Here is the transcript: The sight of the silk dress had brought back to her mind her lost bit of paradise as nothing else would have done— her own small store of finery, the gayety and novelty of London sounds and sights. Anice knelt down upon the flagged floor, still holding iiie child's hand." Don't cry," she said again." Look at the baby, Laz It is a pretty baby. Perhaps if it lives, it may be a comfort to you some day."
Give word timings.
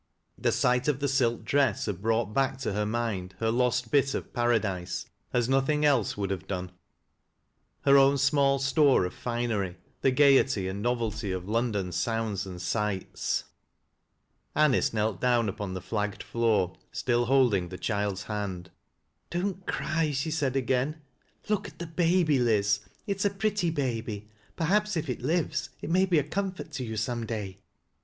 The 0.35 0.51
sight 0.51 0.87
of 0.87 0.99
the 0.99 1.07
silk 1.07 1.45
dress 1.45 1.85
had 1.85 2.01
brought 2.01 2.33
back 2.33 2.57
to 2.61 2.73
her 2.73 2.87
mind 2.87 3.35
her 3.37 3.51
lost 3.51 3.91
bit 3.91 4.15
of 4.15 4.33
paradise 4.33 5.05
as 5.31 5.47
nothing 5.47 5.85
else 5.85 6.17
would 6.17 6.31
have 6.31 6.47
done— 6.47 6.71
her 7.85 7.99
own 7.99 8.17
small 8.17 8.57
store 8.57 9.05
of 9.05 9.13
finery, 9.13 9.77
the 10.01 10.09
gayety 10.09 10.67
and 10.67 10.81
novelty 10.81 11.31
of 11.31 11.47
London 11.47 11.91
sounds 11.91 12.47
and 12.47 12.59
sights. 12.59 13.43
Anice 14.55 14.91
knelt 14.91 15.21
down 15.21 15.47
upon 15.47 15.75
the 15.75 15.81
flagged 15.81 16.23
floor, 16.23 16.75
still 16.91 17.25
holding 17.25 17.69
iiie 17.69 17.79
child's 17.79 18.23
hand." 18.23 18.71
Don't 19.29 19.67
cry," 19.67 20.09
she 20.09 20.31
said 20.31 20.55
again." 20.55 20.99
Look 21.47 21.67
at 21.67 21.77
the 21.77 21.85
baby, 21.85 22.39
Laz 22.39 22.79
It 23.05 23.17
is 23.17 23.25
a 23.25 23.29
pretty 23.29 23.69
baby. 23.69 24.31
Perhaps 24.55 24.97
if 24.97 25.11
it 25.11 25.21
lives, 25.21 25.69
it 25.79 25.91
may 25.91 26.07
be 26.07 26.17
a 26.17 26.23
comfort 26.23 26.71
to 26.71 26.83
you 26.83 26.97
some 26.97 27.23
day." 27.27 27.59